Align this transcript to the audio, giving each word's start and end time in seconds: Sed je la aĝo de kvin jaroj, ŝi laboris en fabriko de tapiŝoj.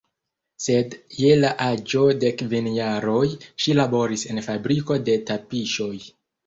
Sed 0.67 0.95
je 1.17 1.29
la 1.41 1.51
aĝo 1.67 2.03
de 2.25 2.33
kvin 2.41 2.71
jaroj, 2.79 3.23
ŝi 3.65 3.79
laboris 3.83 4.29
en 4.33 4.47
fabriko 4.51 5.03
de 5.09 5.21
tapiŝoj. 5.33 5.95